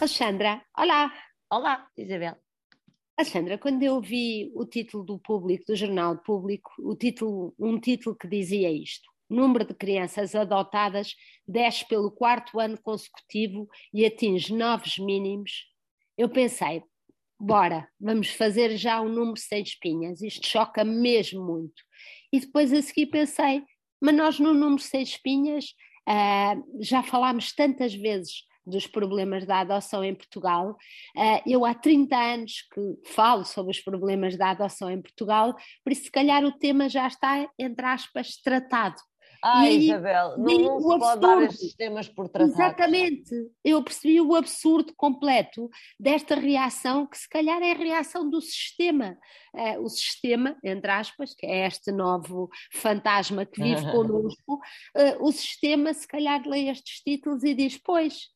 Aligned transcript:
Alexandra, 0.00 0.64
olá. 0.78 1.12
Olá, 1.52 1.86
Isabel. 1.94 2.34
Alexandra, 3.18 3.58
quando 3.58 3.82
eu 3.82 4.00
vi 4.00 4.50
o 4.54 4.64
título 4.64 5.04
do 5.04 5.18
público, 5.18 5.66
do 5.66 5.76
jornal 5.76 6.16
público, 6.16 6.70
o 6.78 6.96
título, 6.96 7.54
um 7.58 7.78
título 7.78 8.16
que 8.16 8.26
dizia 8.26 8.72
isto: 8.72 9.06
número 9.28 9.62
de 9.62 9.74
crianças 9.74 10.34
adotadas 10.34 11.14
desce 11.46 11.86
pelo 11.86 12.10
quarto 12.10 12.58
ano 12.58 12.80
consecutivo 12.80 13.68
e 13.92 14.06
atinge 14.06 14.54
novos 14.54 14.96
mínimos, 14.96 15.66
eu 16.16 16.30
pensei, 16.30 16.82
bora, 17.38 17.86
vamos 18.00 18.30
fazer 18.30 18.78
já 18.78 19.02
um 19.02 19.08
número 19.10 19.36
sem 19.36 19.62
espinhas, 19.62 20.22
isto 20.22 20.48
choca 20.48 20.82
mesmo 20.82 21.44
muito. 21.44 21.82
E 22.32 22.40
depois 22.40 22.72
a 22.72 22.80
seguir 22.80 23.08
pensei, 23.08 23.62
mas 24.00 24.14
nós 24.14 24.40
no 24.40 24.54
número 24.54 24.80
sem 24.80 25.02
espinhas 25.02 25.74
uh, 26.08 26.82
já 26.82 27.02
falámos 27.02 27.52
tantas 27.52 27.92
vezes 27.92 28.48
dos 28.70 28.86
problemas 28.86 29.44
da 29.44 29.60
adoção 29.60 30.04
em 30.04 30.14
Portugal. 30.14 30.70
Uh, 31.16 31.42
eu 31.46 31.64
há 31.64 31.74
30 31.74 32.16
anos 32.16 32.62
que 32.72 33.10
falo 33.12 33.44
sobre 33.44 33.72
os 33.72 33.80
problemas 33.80 34.36
da 34.36 34.50
adoção 34.50 34.90
em 34.90 35.02
Portugal, 35.02 35.54
por 35.84 35.92
isso 35.92 36.04
se 36.04 36.10
calhar 36.10 36.44
o 36.44 36.52
tema 36.52 36.88
já 36.88 37.06
está, 37.06 37.46
entre 37.58 37.84
aspas, 37.84 38.36
tratado. 38.36 38.96
Ah, 39.42 39.70
Isabel, 39.70 40.36
não, 40.36 40.80
não 40.80 40.80
se 40.80 40.98
pode 40.98 41.20
dar 41.20 41.42
estes 41.42 41.74
temas 41.74 42.08
por 42.08 42.28
tratados. 42.28 42.54
Exatamente. 42.54 43.34
Eu 43.64 43.82
percebi 43.82 44.20
o 44.20 44.34
absurdo 44.34 44.92
completo 44.94 45.70
desta 45.98 46.34
reação, 46.34 47.06
que 47.06 47.16
se 47.16 47.28
calhar 47.28 47.62
é 47.62 47.72
a 47.72 47.76
reação 47.76 48.28
do 48.28 48.40
sistema. 48.40 49.16
É, 49.54 49.78
o 49.78 49.88
sistema, 49.88 50.56
entre 50.62 50.90
aspas, 50.90 51.34
que 51.34 51.46
é 51.46 51.66
este 51.66 51.90
novo 51.90 52.50
fantasma 52.72 53.46
que 53.46 53.62
vive 53.62 53.80
connosco, 53.90 54.60
é, 54.94 55.16
o 55.18 55.32
sistema 55.32 55.94
se 55.94 56.06
calhar 56.06 56.42
lê 56.46 56.68
estes 56.68 57.00
títulos 57.00 57.42
e 57.42 57.54
diz, 57.54 57.78
pois, 57.78 58.28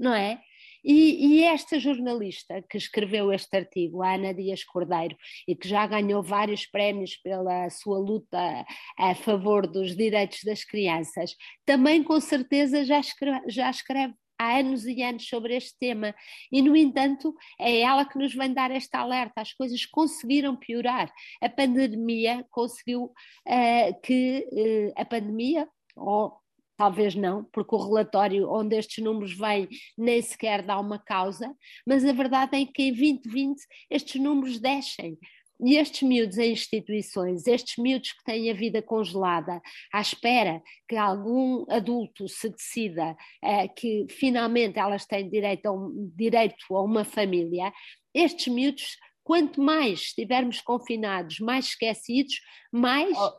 não 0.00 0.14
é? 0.14 0.40
E, 0.82 1.40
e, 1.40 1.44
esta 1.44 1.78
jornalista 1.78 2.62
que 2.62 2.78
escreveu 2.78 3.30
este 3.30 3.54
artigo, 3.54 4.02
a 4.02 4.14
Ana 4.14 4.32
Dias 4.32 4.64
Cordeiro, 4.64 5.14
e 5.46 5.54
que 5.54 5.68
já 5.68 5.86
ganhou 5.86 6.22
vários 6.22 6.64
prémios 6.64 7.16
pela 7.16 7.68
sua 7.68 7.98
luta 7.98 8.64
a 8.98 9.14
favor 9.14 9.66
dos 9.66 9.94
direitos 9.94 10.40
das 10.42 10.64
crianças, 10.64 11.36
também 11.66 12.02
com 12.02 12.18
certeza 12.18 12.82
já 12.82 12.98
escreve, 12.98 13.42
já 13.50 13.68
escreve 13.68 14.14
há 14.38 14.58
anos 14.58 14.86
e 14.86 15.02
anos 15.02 15.28
sobre 15.28 15.54
este 15.54 15.78
tema 15.78 16.14
e, 16.50 16.62
no 16.62 16.74
entanto, 16.74 17.34
é 17.58 17.80
ela 17.80 18.06
que 18.06 18.18
nos 18.18 18.34
vem 18.34 18.54
dar 18.54 18.70
esta 18.70 19.00
alerta. 19.00 19.42
As 19.42 19.52
coisas 19.52 19.84
conseguiram 19.84 20.56
piorar. 20.56 21.12
A 21.42 21.48
pandemia 21.50 22.42
conseguiu 22.50 23.04
uh, 23.04 24.00
que 24.02 24.48
uh, 24.50 24.92
a 24.96 25.04
pandemia, 25.04 25.68
ou 25.94 26.40
talvez 26.80 27.14
não, 27.14 27.44
porque 27.52 27.74
o 27.74 27.78
relatório 27.78 28.50
onde 28.50 28.74
estes 28.74 29.04
números 29.04 29.36
vêm 29.36 29.68
nem 29.98 30.22
sequer 30.22 30.62
dá 30.62 30.80
uma 30.80 30.98
causa, 30.98 31.54
mas 31.86 32.06
a 32.06 32.12
verdade 32.12 32.56
é 32.56 32.64
que 32.64 32.84
em 32.84 32.90
2020 32.90 33.60
estes 33.90 34.18
números 34.18 34.58
descem. 34.58 35.18
E 35.62 35.76
estes 35.76 36.00
miúdos 36.00 36.38
em 36.38 36.52
instituições, 36.52 37.46
estes 37.46 37.76
miúdos 37.76 38.12
que 38.12 38.24
têm 38.24 38.50
a 38.50 38.54
vida 38.54 38.80
congelada, 38.80 39.60
à 39.92 40.00
espera 40.00 40.62
que 40.88 40.96
algum 40.96 41.66
adulto 41.70 42.26
se 42.26 42.48
decida 42.48 43.14
eh, 43.44 43.68
que 43.68 44.06
finalmente 44.08 44.78
elas 44.78 45.04
têm 45.04 45.28
direito 45.28 45.66
a, 45.66 45.72
um, 45.72 46.10
direito 46.16 46.64
a 46.74 46.82
uma 46.82 47.04
família, 47.04 47.70
estes 48.14 48.50
miúdos 48.50 48.96
quanto 49.22 49.60
mais 49.60 50.00
estivermos 50.00 50.62
confinados, 50.62 51.40
mais 51.40 51.66
esquecidos, 51.66 52.40
mais 52.72 53.14
oh, 53.18 53.32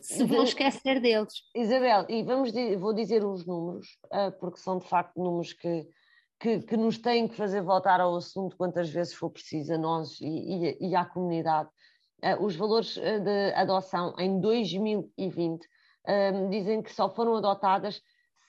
se 0.00 0.24
vão 0.24 0.42
esquecer 0.42 1.00
deles. 1.00 1.32
Isabel, 1.54 2.06
e 2.08 2.22
vamos, 2.22 2.52
vou 2.78 2.92
dizer 2.92 3.24
os 3.24 3.46
números, 3.46 3.86
ah, 4.10 4.32
porque 4.32 4.58
são 4.58 4.78
de 4.78 4.88
facto 4.88 5.16
números 5.16 5.52
que, 5.52 5.86
que, 6.40 6.60
que, 6.60 6.76
nos 6.76 6.98
têm 6.98 7.28
que 7.28 7.36
fazer 7.36 7.62
voltar 7.62 8.00
ao 8.00 8.16
assunto 8.16 8.56
quantas 8.56 8.90
vezes 8.90 9.14
for 9.14 9.30
preciso 9.30 9.74
a 9.74 9.78
nós 9.78 10.20
e, 10.20 10.26
e, 10.26 10.88
e 10.88 10.96
à 10.96 11.04
comunidade. 11.04 11.68
Ah, 12.22 12.36
os 12.40 12.56
valores 12.56 12.98
ah, 12.98 13.18
de 13.18 13.54
adoção 13.54 14.14
em 14.18 14.40
2020 14.40 15.66
dizem 16.50 16.82
que 16.82 16.92
só 16.92 17.12
foram 17.12 17.34
adotadas 17.34 18.00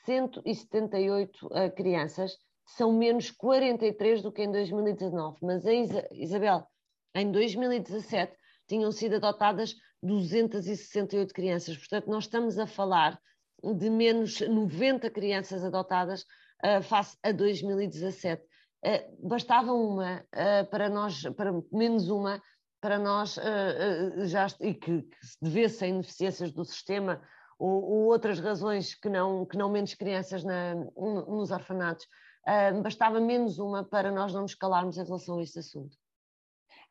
178 0.05 1.49
crianças, 1.75 2.37
são 2.67 2.93
menos 2.93 3.31
43 3.31 4.21
do 4.21 4.31
que 4.31 4.43
em 4.43 4.51
2019. 4.51 5.37
Mas, 5.41 5.63
Isabel, 6.11 6.67
em 7.15 7.31
2017 7.31 8.36
tinham 8.67 8.91
sido 8.91 9.15
adotadas 9.15 9.75
268 10.03 11.33
crianças. 11.33 11.77
Portanto, 11.77 12.07
nós 12.07 12.25
estamos 12.25 12.59
a 12.59 12.67
falar 12.67 13.19
de 13.63 13.89
menos 13.89 14.39
90 14.41 15.09
crianças 15.09 15.63
adotadas 15.63 16.25
uh, 16.63 16.81
face 16.83 17.17
a 17.23 17.31
2017. 17.31 18.41
Uh, 18.41 18.45
eh, 18.83 19.09
bastava 19.19 19.73
uma 19.73 20.19
uh, 20.19 20.69
para 20.69 20.89
nós, 20.89 21.23
para 21.35 21.51
menos 21.71 22.09
uma, 22.09 22.41
para 22.79 22.99
nós 22.99 23.37
já 24.27 24.45
e 24.61 24.73
que, 24.75 25.01
que 25.01 25.25
se 25.25 25.37
devesse 25.41 25.83
a 25.83 25.87
ineficiências 25.87 26.51
do 26.51 26.63
sistema 26.63 27.19
ou, 27.57 27.83
ou, 27.83 28.05
outras 28.05 28.39
razões 28.39 28.93
que 28.93 29.09
não, 29.09 29.47
que 29.47 29.57
não 29.57 29.71
menos 29.71 29.95
crianças 29.95 30.43
na, 30.43 30.75
nos 30.75 31.49
orfanatos. 31.49 32.05
bastava 32.83 33.19
menos 33.19 33.57
uma 33.57 33.83
para 33.83 34.11
nós 34.11 34.31
não 34.31 34.43
nos 34.43 34.53
calarmos 34.53 34.95
em 34.95 35.03
relação 35.03 35.39
a 35.39 35.41
este 35.41 35.57
assunto. 35.57 35.97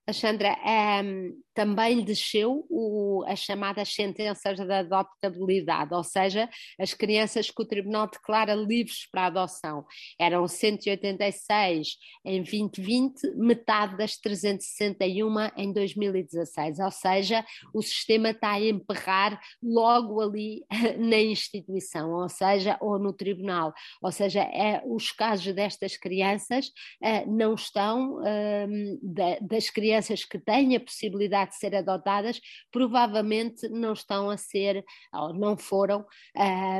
Alexandra, 0.08 0.56
um, 1.04 1.40
também 1.56 2.04
desceu 2.04 2.66
o, 2.68 3.24
as 3.26 3.38
chamadas 3.38 3.88
sentenças 3.94 4.58
de 4.58 4.70
adoptabilidade, 4.70 5.94
ou 5.94 6.04
seja, 6.04 6.50
as 6.78 6.92
crianças 6.92 7.50
que 7.50 7.62
o 7.62 7.66
Tribunal 7.66 8.10
declara 8.10 8.54
livres 8.54 9.08
para 9.10 9.26
adoção. 9.26 9.86
Eram 10.20 10.46
186 10.46 11.96
em 12.26 12.42
2020, 12.42 13.36
metade 13.36 13.96
das 13.96 14.18
361 14.18 15.26
em 15.56 15.72
2016, 15.72 16.78
ou 16.78 16.90
seja, 16.90 17.42
o 17.72 17.80
sistema 17.80 18.30
está 18.30 18.52
a 18.52 18.60
emperrar 18.60 19.40
logo 19.62 20.20
ali 20.20 20.62
na 20.98 21.18
instituição, 21.18 22.12
ou 22.12 22.28
seja, 22.28 22.76
ou 22.82 22.98
no 22.98 23.14
tribunal. 23.14 23.72
Ou 24.02 24.12
seja, 24.12 24.42
é, 24.42 24.82
os 24.84 25.10
casos 25.10 25.54
destas 25.54 25.96
crianças 25.96 26.66
uh, 27.02 27.32
não 27.34 27.54
estão, 27.54 28.18
uh, 28.18 28.98
das 29.40 29.70
crianças 29.70 30.22
que 30.22 30.38
têm 30.38 30.76
a 30.76 30.80
possibilidade 30.80 31.45
de 31.46 31.56
ser 31.56 31.74
adotadas 31.74 32.40
provavelmente 32.70 33.68
não 33.68 33.92
estão 33.92 34.30
a 34.30 34.36
ser, 34.36 34.84
ou 35.12 35.34
não 35.34 35.56
foram, 35.56 36.04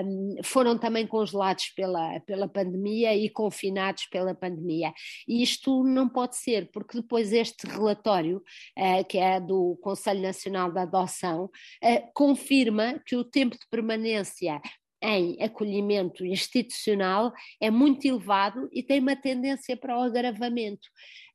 um, 0.04 0.36
foram 0.44 0.78
também 0.78 1.06
congelados 1.06 1.70
pela, 1.70 2.20
pela 2.20 2.48
pandemia 2.48 3.16
e 3.16 3.30
confinados 3.30 4.06
pela 4.06 4.34
pandemia. 4.34 4.92
E 5.26 5.42
isto 5.42 5.82
não 5.84 6.08
pode 6.08 6.36
ser, 6.36 6.70
porque 6.72 7.00
depois 7.00 7.32
este 7.32 7.66
relatório, 7.66 8.42
uh, 8.78 9.04
que 9.08 9.18
é 9.18 9.40
do 9.40 9.78
Conselho 9.82 10.22
Nacional 10.22 10.72
da 10.72 10.82
Adoção, 10.82 11.44
uh, 11.44 12.10
confirma 12.14 13.00
que 13.06 13.16
o 13.16 13.24
tempo 13.24 13.56
de 13.56 13.66
permanência 13.70 14.60
em 15.02 15.42
acolhimento 15.42 16.24
institucional 16.24 17.32
é 17.60 17.70
muito 17.70 18.06
elevado 18.06 18.68
e 18.72 18.82
tem 18.82 19.00
uma 19.00 19.14
tendência 19.14 19.76
para 19.76 19.96
o 19.96 20.02
agravamento. 20.02 20.88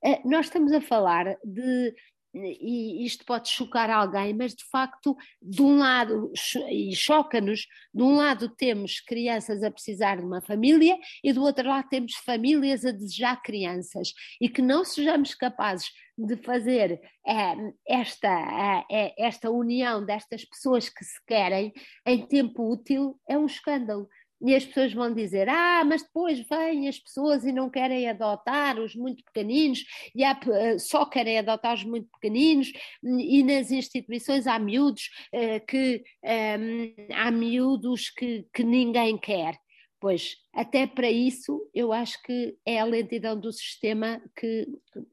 Eh, 0.03 0.19
nós 0.25 0.47
estamos 0.47 0.71
a 0.73 0.81
falar 0.81 1.37
de 1.43 1.93
e 2.33 3.05
isto 3.05 3.25
pode 3.25 3.49
chocar 3.49 3.89
alguém, 3.89 4.33
mas 4.33 4.53
de 4.55 4.63
facto, 4.65 5.15
de 5.41 5.61
um 5.61 5.77
lado, 5.77 6.31
e 6.69 6.95
choca-nos, 6.95 7.67
de 7.93 8.01
um 8.01 8.15
lado 8.15 8.49
temos 8.49 8.99
crianças 9.01 9.63
a 9.63 9.71
precisar 9.71 10.17
de 10.17 10.23
uma 10.23 10.41
família 10.41 10.97
e 11.23 11.33
do 11.33 11.41
outro 11.41 11.67
lado 11.67 11.89
temos 11.89 12.15
famílias 12.15 12.85
a 12.85 12.91
desejar 12.91 13.41
crianças. 13.41 14.13
E 14.39 14.47
que 14.47 14.61
não 14.61 14.85
sejamos 14.85 15.35
capazes 15.35 15.91
de 16.17 16.35
fazer 16.37 17.01
é, 17.25 17.55
esta, 17.87 18.85
é, 18.89 19.13
esta 19.17 19.49
união 19.49 20.05
destas 20.05 20.45
pessoas 20.45 20.89
que 20.89 21.03
se 21.03 21.19
querem 21.25 21.73
em 22.05 22.25
tempo 22.25 22.71
útil 22.71 23.19
é 23.27 23.37
um 23.37 23.45
escândalo 23.45 24.07
e 24.41 24.55
as 24.55 24.65
pessoas 24.65 24.93
vão 24.93 25.13
dizer: 25.13 25.47
ah, 25.49 25.83
mas 25.85 26.03
depois 26.03 26.39
vêm 26.47 26.87
as 26.87 26.99
pessoas 26.99 27.43
e 27.45 27.51
não 27.51 27.69
querem 27.69 28.09
adotar 28.09 28.79
os 28.79 28.95
muito 28.95 29.23
pequeninos, 29.23 29.83
e 30.15 30.23
há, 30.23 30.39
eh, 30.47 30.79
só 30.79 31.05
querem 31.05 31.37
adotar 31.37 31.75
os 31.75 31.83
muito 31.83 32.09
pequeninos, 32.11 32.71
e 33.03 33.43
nas 33.43 33.71
instituições 33.71 34.47
há 34.47 34.57
miúdos 34.59 35.09
uh, 35.33 35.65
que 35.65 36.03
um, 36.23 36.27
ehm, 36.29 36.93
há 37.13 37.31
miúdos 37.31 38.09
que, 38.09 38.45
que 38.53 38.63
ninguém 38.63 39.17
quer. 39.17 39.55
Pois, 40.01 40.37
até 40.51 40.87
para 40.87 41.11
isso, 41.11 41.69
eu 41.75 41.93
acho 41.93 42.19
que 42.23 42.57
é 42.65 42.79
a 42.79 42.83
lentidão 42.83 43.39
do 43.39 43.53
sistema 43.53 44.19
que 44.35 44.67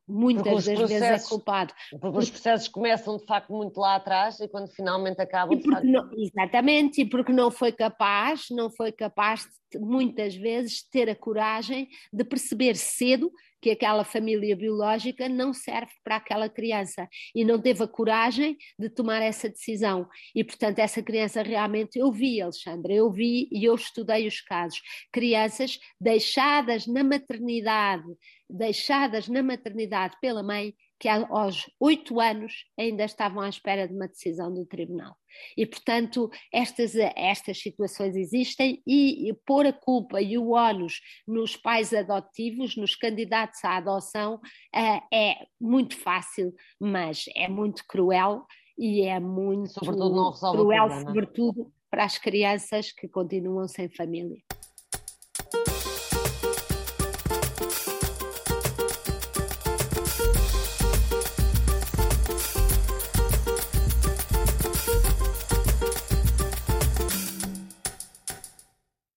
muitas 0.08 0.64
das 0.64 0.78
vezes 0.88 1.02
é 1.02 1.28
culpado. 1.28 1.74
Porque 2.00 2.18
os 2.18 2.30
processos 2.30 2.68
começam, 2.68 3.18
de 3.18 3.26
facto, 3.26 3.52
muito 3.52 3.78
lá 3.78 3.96
atrás 3.96 4.40
e 4.40 4.48
quando 4.48 4.68
finalmente 4.68 5.20
acabam... 5.20 5.60
Facto... 5.60 5.84
Não, 5.84 6.10
exatamente, 6.16 7.02
e 7.02 7.04
porque 7.04 7.34
não 7.34 7.50
foi 7.50 7.70
capaz, 7.70 8.46
não 8.50 8.70
foi 8.70 8.90
capaz, 8.90 9.46
de, 9.70 9.78
muitas 9.78 10.34
vezes, 10.34 10.82
ter 10.88 11.10
a 11.10 11.14
coragem 11.14 11.86
de 12.10 12.24
perceber 12.24 12.74
cedo 12.74 13.30
que 13.60 13.70
aquela 13.70 14.04
família 14.04 14.56
biológica 14.56 15.28
não 15.28 15.52
serve 15.52 15.92
para 16.04 16.16
aquela 16.16 16.48
criança 16.48 17.08
e 17.34 17.44
não 17.44 17.60
teve 17.60 17.82
a 17.82 17.88
coragem 17.88 18.56
de 18.78 18.88
tomar 18.88 19.20
essa 19.22 19.48
decisão. 19.48 20.08
E, 20.34 20.44
portanto, 20.44 20.78
essa 20.78 21.02
criança 21.02 21.42
realmente, 21.42 21.98
eu 21.98 22.10
vi, 22.12 22.40
Alexandra, 22.40 22.92
eu 22.92 23.10
vi 23.10 23.48
e 23.50 23.64
eu 23.64 23.74
estudei 23.74 24.26
os 24.26 24.40
casos. 24.40 24.80
Crianças 25.12 25.78
deixadas 26.00 26.86
na 26.86 27.02
maternidade, 27.02 28.06
deixadas 28.48 29.28
na 29.28 29.42
maternidade 29.42 30.16
pela 30.20 30.42
mãe 30.42 30.74
que 30.98 31.08
aos 31.08 31.70
oito 31.78 32.20
anos 32.20 32.64
ainda 32.78 33.04
estavam 33.04 33.40
à 33.40 33.48
espera 33.48 33.86
de 33.86 33.94
uma 33.94 34.08
decisão 34.08 34.52
do 34.52 34.66
tribunal. 34.66 35.16
E, 35.56 35.64
portanto, 35.64 36.30
estas, 36.52 36.94
estas 36.96 37.60
situações 37.60 38.16
existem 38.16 38.82
e, 38.86 39.28
e 39.28 39.34
pôr 39.46 39.66
a 39.66 39.72
culpa 39.72 40.20
e 40.20 40.36
o 40.36 40.50
ónus 40.50 41.00
nos 41.26 41.56
pais 41.56 41.92
adotivos, 41.92 42.76
nos 42.76 42.96
candidatos 42.96 43.64
à 43.64 43.76
adoção, 43.76 44.40
é, 44.74 45.02
é 45.12 45.46
muito 45.60 45.96
fácil, 45.96 46.52
mas 46.80 47.24
é 47.36 47.48
muito 47.48 47.84
cruel 47.86 48.44
e 48.76 49.02
é 49.02 49.20
muito 49.20 49.70
sobretudo 49.70 50.32
cruel, 50.40 50.90
sobretudo 50.90 51.72
para 51.90 52.04
as 52.04 52.18
crianças 52.18 52.92
que 52.92 53.08
continuam 53.08 53.66
sem 53.68 53.88
família. 53.88 54.42